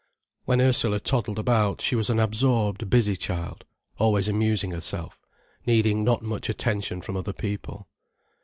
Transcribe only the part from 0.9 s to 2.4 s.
toddled about, she was an